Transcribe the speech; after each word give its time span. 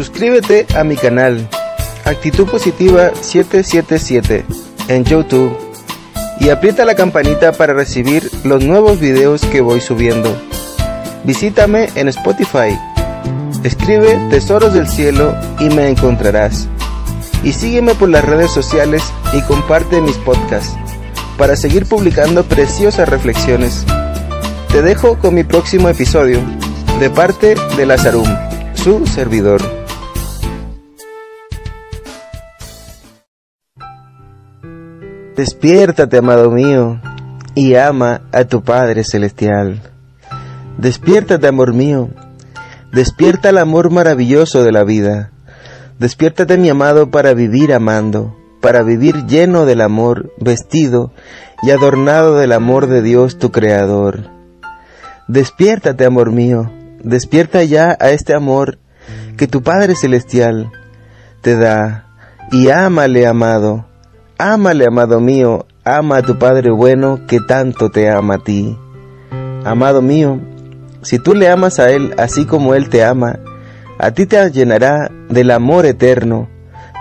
Suscríbete 0.00 0.66
a 0.76 0.82
mi 0.82 0.96
canal 0.96 1.46
Actitud 2.06 2.46
Positiva 2.46 3.10
777 3.20 4.46
en 4.88 5.04
YouTube 5.04 5.54
y 6.40 6.48
aprieta 6.48 6.86
la 6.86 6.94
campanita 6.94 7.52
para 7.52 7.74
recibir 7.74 8.30
los 8.42 8.64
nuevos 8.64 8.98
videos 8.98 9.42
que 9.42 9.60
voy 9.60 9.82
subiendo. 9.82 10.34
Visítame 11.24 11.90
en 11.96 12.08
Spotify. 12.08 12.78
Escribe 13.62 14.18
Tesoros 14.30 14.72
del 14.72 14.88
Cielo 14.88 15.34
y 15.58 15.68
me 15.68 15.90
encontrarás. 15.90 16.66
Y 17.44 17.52
sígueme 17.52 17.94
por 17.94 18.08
las 18.08 18.24
redes 18.24 18.50
sociales 18.50 19.02
y 19.34 19.42
comparte 19.42 20.00
mis 20.00 20.16
podcasts 20.16 20.78
para 21.36 21.56
seguir 21.56 21.84
publicando 21.84 22.42
preciosas 22.44 23.06
reflexiones. 23.06 23.84
Te 24.72 24.80
dejo 24.80 25.18
con 25.18 25.34
mi 25.34 25.44
próximo 25.44 25.90
episodio, 25.90 26.40
de 26.98 27.10
parte 27.10 27.54
de 27.76 27.84
Lazarum, 27.84 28.28
su 28.72 29.06
servidor. 29.06 29.79
Despiértate, 35.40 36.18
amado 36.18 36.50
mío, 36.50 37.00
y 37.54 37.74
ama 37.74 38.20
a 38.30 38.44
tu 38.44 38.62
Padre 38.62 39.04
Celestial. 39.04 39.80
Despiértate, 40.76 41.46
amor 41.46 41.72
mío, 41.72 42.10
despierta 42.92 43.48
el 43.48 43.56
amor 43.56 43.88
maravilloso 43.88 44.62
de 44.62 44.70
la 44.70 44.84
vida. 44.84 45.30
Despiértate, 45.98 46.58
mi 46.58 46.68
amado, 46.68 47.10
para 47.10 47.32
vivir 47.32 47.72
amando, 47.72 48.36
para 48.60 48.82
vivir 48.82 49.24
lleno 49.28 49.64
del 49.64 49.80
amor, 49.80 50.30
vestido 50.36 51.10
y 51.62 51.70
adornado 51.70 52.36
del 52.36 52.52
amor 52.52 52.86
de 52.86 53.00
Dios 53.00 53.38
tu 53.38 53.50
Creador. 53.50 54.28
Despiértate, 55.26 56.04
amor 56.04 56.32
mío, 56.32 56.70
despierta 57.02 57.64
ya 57.64 57.96
a 57.98 58.10
este 58.10 58.34
amor 58.34 58.76
que 59.38 59.46
tu 59.46 59.62
Padre 59.62 59.94
Celestial 59.94 60.70
te 61.40 61.56
da, 61.56 62.04
y 62.52 62.68
ámale, 62.68 63.26
amado, 63.26 63.86
Ámale, 64.42 64.86
amado 64.86 65.20
mío, 65.20 65.66
ama 65.84 66.16
a 66.16 66.22
tu 66.22 66.38
Padre 66.38 66.70
bueno 66.70 67.20
que 67.28 67.40
tanto 67.40 67.90
te 67.90 68.08
ama 68.08 68.36
a 68.36 68.38
ti. 68.38 68.74
Amado 69.66 70.00
mío, 70.00 70.40
si 71.02 71.18
tú 71.18 71.34
le 71.34 71.50
amas 71.50 71.78
a 71.78 71.90
Él 71.90 72.14
así 72.16 72.46
como 72.46 72.74
Él 72.74 72.88
te 72.88 73.04
ama, 73.04 73.38
a 73.98 74.12
ti 74.12 74.24
te 74.24 74.50
llenará 74.50 75.10
del 75.28 75.50
amor 75.50 75.84
eterno, 75.84 76.48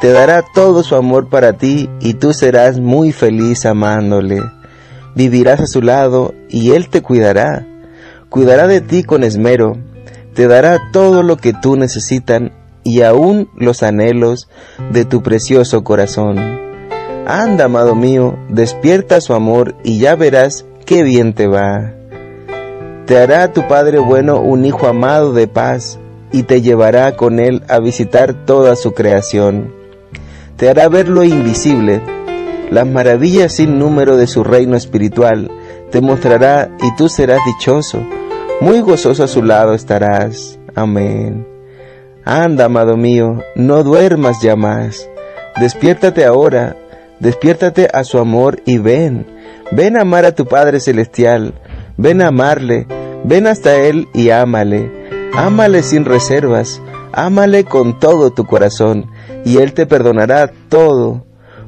te 0.00 0.10
dará 0.10 0.42
todo 0.52 0.82
su 0.82 0.96
amor 0.96 1.28
para 1.28 1.52
ti 1.52 1.88
y 2.00 2.14
tú 2.14 2.32
serás 2.32 2.80
muy 2.80 3.12
feliz 3.12 3.66
amándole. 3.66 4.42
Vivirás 5.14 5.60
a 5.60 5.68
su 5.68 5.80
lado 5.80 6.34
y 6.48 6.72
Él 6.72 6.88
te 6.88 7.02
cuidará, 7.02 7.64
cuidará 8.30 8.66
de 8.66 8.80
ti 8.80 9.04
con 9.04 9.22
esmero, 9.22 9.76
te 10.34 10.48
dará 10.48 10.90
todo 10.92 11.22
lo 11.22 11.36
que 11.36 11.52
tú 11.52 11.76
necesitas 11.76 12.50
y 12.82 13.02
aún 13.02 13.48
los 13.56 13.84
anhelos 13.84 14.48
de 14.90 15.04
tu 15.04 15.22
precioso 15.22 15.84
corazón. 15.84 16.67
Anda, 17.30 17.66
amado 17.66 17.94
mío, 17.94 18.38
despierta 18.48 19.20
su 19.20 19.34
amor 19.34 19.74
y 19.84 19.98
ya 19.98 20.16
verás 20.16 20.64
qué 20.86 21.02
bien 21.02 21.34
te 21.34 21.46
va. 21.46 21.92
Te 23.04 23.18
hará 23.18 23.52
tu 23.52 23.68
Padre 23.68 23.98
bueno 23.98 24.40
un 24.40 24.64
hijo 24.64 24.86
amado 24.86 25.34
de 25.34 25.46
paz 25.46 25.98
y 26.32 26.44
te 26.44 26.62
llevará 26.62 27.16
con 27.16 27.38
él 27.38 27.62
a 27.68 27.80
visitar 27.80 28.46
toda 28.46 28.76
su 28.76 28.94
creación. 28.94 29.74
Te 30.56 30.70
hará 30.70 30.88
ver 30.88 31.10
lo 31.10 31.22
invisible, 31.22 32.00
las 32.70 32.86
maravillas 32.86 33.52
sin 33.52 33.78
número 33.78 34.16
de 34.16 34.26
su 34.26 34.42
reino 34.42 34.74
espiritual, 34.74 35.50
te 35.90 36.00
mostrará 36.00 36.70
y 36.80 36.96
tú 36.96 37.10
serás 37.10 37.40
dichoso, 37.44 37.98
muy 38.62 38.80
gozoso 38.80 39.24
a 39.24 39.28
su 39.28 39.42
lado 39.42 39.74
estarás. 39.74 40.58
Amén. 40.74 41.46
Anda, 42.24 42.64
amado 42.64 42.96
mío, 42.96 43.42
no 43.54 43.82
duermas 43.82 44.40
ya 44.40 44.56
más. 44.56 45.10
Despiértate 45.60 46.24
ahora, 46.24 46.74
Despiértate 47.20 47.88
a 47.92 48.04
su 48.04 48.18
amor 48.18 48.60
y 48.64 48.78
ven, 48.78 49.26
ven 49.72 49.96
a 49.96 50.02
amar 50.02 50.24
a 50.24 50.32
tu 50.32 50.46
Padre 50.46 50.78
Celestial, 50.78 51.54
ven 51.96 52.22
a 52.22 52.28
amarle, 52.28 52.86
ven 53.24 53.48
hasta 53.48 53.74
Él 53.74 54.06
y 54.14 54.30
ámale, 54.30 54.90
ámale 55.34 55.82
sin 55.82 56.04
reservas, 56.04 56.80
ámale 57.12 57.64
con 57.64 57.98
todo 57.98 58.30
tu 58.30 58.44
corazón, 58.44 59.10
y 59.44 59.58
Él 59.58 59.72
te 59.72 59.84
perdonará 59.84 60.52
todo 60.68 61.24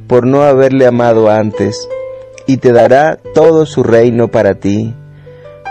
por 0.06 0.24
no 0.24 0.42
haberle 0.42 0.86
amado 0.86 1.28
antes, 1.28 1.88
y 2.46 2.58
te 2.58 2.72
dará 2.72 3.18
todo 3.34 3.66
su 3.66 3.82
reino 3.82 4.28
para 4.28 4.54
ti. 4.54 4.94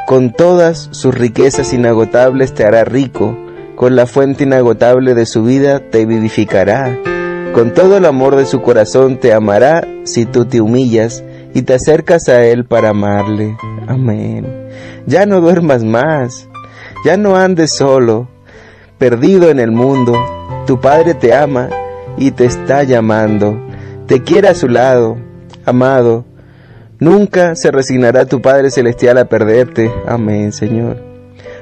Con 0.07 0.33
todas 0.33 0.89
sus 0.91 1.15
riquezas 1.15 1.71
inagotables 1.71 2.53
te 2.53 2.65
hará 2.65 2.83
rico, 2.83 3.37
con 3.77 3.95
la 3.95 4.07
fuente 4.07 4.43
inagotable 4.43 5.13
de 5.13 5.25
su 5.25 5.43
vida 5.43 5.79
te 5.89 6.05
vivificará 6.05 6.97
con 7.53 7.73
todo 7.73 7.97
el 7.97 8.05
amor 8.05 8.35
de 8.35 8.45
su 8.45 8.61
corazón 8.61 9.17
te 9.17 9.33
amará 9.33 9.87
si 10.03 10.25
tú 10.25 10.45
te 10.45 10.61
humillas 10.61 11.23
y 11.53 11.63
te 11.63 11.73
acercas 11.73 12.29
a 12.29 12.43
Él 12.45 12.65
para 12.65 12.89
amarle. 12.89 13.57
Amén. 13.87 14.69
Ya 15.05 15.25
no 15.25 15.41
duermas 15.41 15.83
más, 15.83 16.47
ya 17.05 17.17
no 17.17 17.35
andes 17.35 17.71
solo, 17.71 18.27
perdido 18.97 19.49
en 19.49 19.59
el 19.59 19.71
mundo. 19.71 20.13
Tu 20.67 20.79
Padre 20.79 21.13
te 21.13 21.33
ama 21.33 21.69
y 22.17 22.31
te 22.31 22.45
está 22.45 22.83
llamando. 22.83 23.59
Te 24.05 24.23
quiere 24.23 24.47
a 24.47 24.55
su 24.55 24.67
lado, 24.67 25.17
amado. 25.65 26.25
Nunca 26.99 27.55
se 27.55 27.71
resignará 27.71 28.25
tu 28.25 28.41
Padre 28.41 28.71
Celestial 28.71 29.17
a 29.17 29.25
perderte. 29.25 29.91
Amén, 30.05 30.51
Señor 30.51 31.09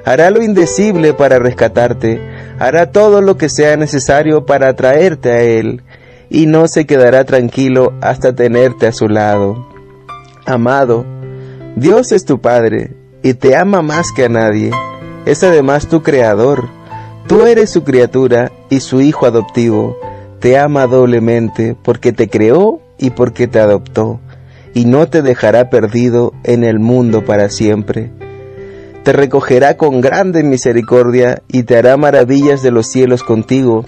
hará 0.07 0.31
lo 0.31 0.41
indecible 0.41 1.13
para 1.13 1.37
rescatarte, 1.37 2.21
hará 2.59 2.91
todo 2.91 3.21
lo 3.21 3.37
que 3.37 3.49
sea 3.49 3.77
necesario 3.77 4.45
para 4.45 4.69
atraerte 4.69 5.31
a 5.31 5.41
Él, 5.41 5.83
y 6.29 6.45
no 6.45 6.67
se 6.67 6.85
quedará 6.85 7.23
tranquilo 7.23 7.93
hasta 8.01 8.35
tenerte 8.35 8.87
a 8.87 8.91
su 8.91 9.07
lado. 9.07 9.67
Amado, 10.45 11.05
Dios 11.75 12.11
es 12.11 12.25
tu 12.25 12.41
Padre, 12.41 12.95
y 13.23 13.33
te 13.33 13.55
ama 13.55 13.81
más 13.81 14.11
que 14.11 14.25
a 14.25 14.29
nadie. 14.29 14.71
Es 15.25 15.43
además 15.43 15.87
tu 15.87 16.01
Creador. 16.03 16.69
Tú 17.27 17.45
eres 17.45 17.69
su 17.69 17.83
criatura 17.83 18.51
y 18.69 18.79
su 18.79 19.01
Hijo 19.01 19.25
adoptivo. 19.25 19.97
Te 20.39 20.57
ama 20.57 20.87
doblemente 20.87 21.75
porque 21.81 22.13
te 22.13 22.29
creó 22.29 22.79
y 22.97 23.09
porque 23.09 23.47
te 23.47 23.59
adoptó, 23.59 24.19
y 24.73 24.85
no 24.85 25.07
te 25.07 25.21
dejará 25.21 25.69
perdido 25.69 26.33
en 26.43 26.63
el 26.63 26.79
mundo 26.79 27.25
para 27.25 27.49
siempre 27.49 28.11
te 29.07 29.13
recogerá 29.13 29.77
con 29.77 30.01
grande 30.01 30.43
misericordia 30.43 31.41
y 31.47 31.63
te 31.63 31.77
hará 31.77 31.95
maravillas 31.95 32.61
de 32.61 32.71
los 32.71 32.87
cielos 32.87 33.23
contigo. 33.23 33.85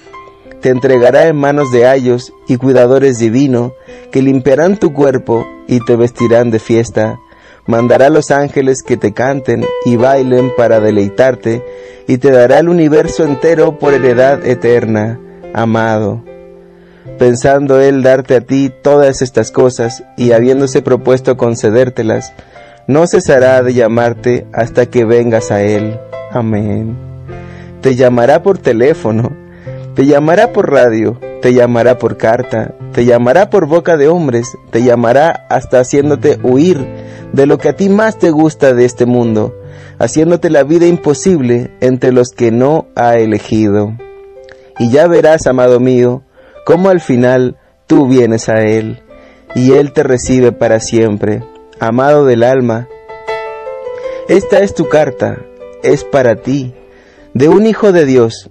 Te 0.62 0.70
entregará 0.70 1.28
en 1.28 1.36
manos 1.36 1.74
de 1.74 1.86
ayos 1.86 2.32
y 2.48 2.56
cuidadores 2.56 3.20
divinos 3.20 3.74
que 4.14 4.22
limpiarán 4.22 4.78
tu 4.78 4.94
cuerpo 4.94 5.46
y 5.68 5.84
te 5.84 5.98
vestirán 5.98 6.52
de 6.52 6.60
fiesta. 6.60 7.20
Mandará 7.66 8.06
a 8.06 8.10
los 8.10 8.32
ángeles 8.32 8.82
que 8.82 8.96
te 8.96 9.14
canten 9.14 9.66
y 9.84 9.98
bailen 9.98 10.54
para 10.56 10.80
deleitarte 10.80 11.66
y 12.08 12.18
te 12.18 12.32
dará 12.32 12.60
el 12.60 12.70
universo 12.70 13.26
entero 13.26 13.78
por 13.78 13.94
heredad 13.94 14.46
eterna, 14.46 15.20
amado. 15.54 16.24
Pensando 17.18 17.82
él 17.82 18.04
darte 18.04 18.38
a 18.38 18.40
ti 18.40 18.72
todas 18.82 19.22
estas 19.22 19.52
cosas 19.52 20.02
y 20.16 20.32
habiéndose 20.32 20.82
propuesto 20.82 21.36
concedértelas, 21.36 22.32
no 22.90 23.06
cesará 23.06 23.62
de 23.62 23.76
llamarte 23.76 24.48
hasta 24.52 24.88
que 24.88 25.06
vengas 25.06 25.52
a 25.52 25.62
Él. 25.62 26.00
Amén. 26.32 26.98
Te 27.82 27.96
llamará 27.96 28.42
por 28.42 28.58
teléfono, 28.58 29.32
te 29.94 30.08
llamará 30.08 30.52
por 30.54 30.72
radio, 30.72 31.20
te 31.40 31.54
llamará 31.54 32.00
por 32.00 32.18
carta, 32.18 32.74
te 32.92 33.06
llamará 33.06 33.52
por 33.52 33.68
boca 33.68 33.96
de 33.96 34.08
hombres, 34.08 34.58
te 34.72 34.82
llamará 34.82 35.46
hasta 35.52 35.80
haciéndote 35.80 36.40
huir 36.42 36.84
de 37.32 37.46
lo 37.46 37.60
que 37.60 37.70
a 37.70 37.76
ti 37.76 37.90
más 37.90 38.18
te 38.18 38.32
gusta 38.32 38.74
de 38.74 38.86
este 38.86 39.06
mundo, 39.06 39.54
haciéndote 40.00 40.50
la 40.50 40.64
vida 40.64 40.88
imposible 40.88 41.70
entre 41.82 42.12
los 42.12 42.32
que 42.32 42.50
no 42.50 42.88
ha 42.96 43.18
elegido. 43.18 43.94
Y 44.80 44.90
ya 44.90 45.06
verás, 45.06 45.46
amado 45.46 45.80
mío, 45.80 46.24
cómo 46.66 46.90
al 46.90 47.02
final 47.02 47.56
tú 47.86 48.08
vienes 48.08 48.50
a 48.50 48.64
Él, 48.64 49.04
y 49.54 49.74
Él 49.74 49.94
te 49.94 50.02
recibe 50.02 50.52
para 50.52 50.80
siempre 50.80 51.44
amado 51.80 52.26
del 52.26 52.44
alma, 52.44 52.88
esta 54.28 54.60
es 54.60 54.74
tu 54.76 54.88
carta, 54.88 55.40
es 55.82 56.04
para 56.04 56.36
ti, 56.36 56.74
de 57.34 57.50
un 57.50 57.66
hijo 57.66 57.92
de 57.92 58.06
Dios, 58.06 58.50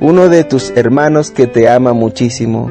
uno 0.00 0.28
de 0.28 0.44
tus 0.44 0.70
hermanos 0.70 1.30
que 1.30 1.46
te 1.46 1.68
ama 1.68 1.92
muchísimo. 1.92 2.70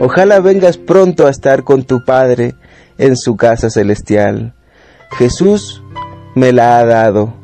Ojalá 0.00 0.40
vengas 0.40 0.78
pronto 0.78 1.26
a 1.26 1.30
estar 1.30 1.64
con 1.64 1.84
tu 1.84 2.04
Padre 2.04 2.54
en 2.98 3.16
su 3.16 3.36
casa 3.36 3.70
celestial. 3.70 4.54
Jesús 5.18 5.82
me 6.34 6.52
la 6.52 6.78
ha 6.78 6.84
dado 6.84 7.34